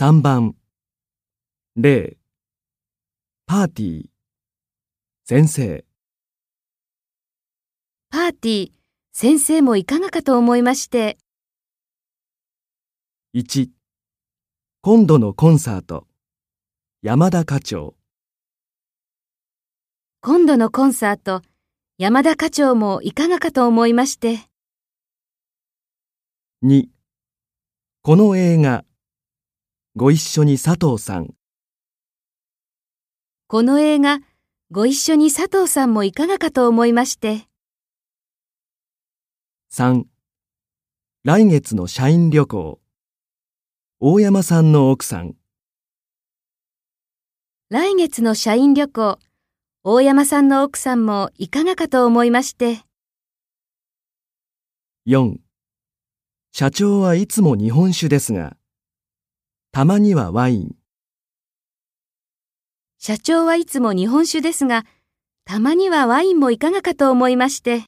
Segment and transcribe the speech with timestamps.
[0.00, 0.54] 3番。
[1.76, 2.16] 0
[3.46, 4.06] パーティー。
[5.24, 5.84] 先生。
[8.08, 8.72] パーティー、
[9.12, 11.18] 先生もいかがかと思いまして、
[13.34, 13.70] 1
[14.82, 16.06] 今度のコンサート。
[17.02, 17.96] 山田課長。
[20.20, 21.42] 今度のコンサート、
[21.98, 24.48] 山田課長もいかがかと思いまして、
[26.62, 26.86] 2
[28.02, 28.84] この映画
[29.98, 31.34] ご一緒に佐藤さん。
[33.48, 34.20] この映画、
[34.70, 37.48] ご一緒に佐藤さんもいかがかと思いまして、
[39.72, 40.04] 3
[41.24, 42.80] 来月の社員旅行。
[43.98, 45.34] 大山さんの奥さん。
[47.68, 49.18] 来月の社員旅行、
[49.82, 52.82] 大山さんの奥さんもいかがかと思いまして、
[55.08, 55.38] 4
[56.52, 58.57] 社長はいつも日本酒ですが
[59.78, 60.74] たまにはワイン。
[62.98, 64.84] 社長はいつも日本酒ですが、
[65.44, 67.84] たまにはワインもいかがかと思いまして、